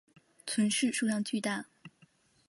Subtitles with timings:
[0.47, 1.67] 存世数量巨大。